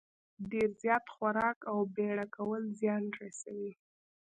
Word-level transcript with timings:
ډېر 0.51 0.69
زیات 0.81 1.05
خوراک 1.13 1.57
او 1.71 1.77
بېړه 1.95 2.25
کول 2.35 2.63
زیان 2.79 3.03
رسوي. 3.21 3.71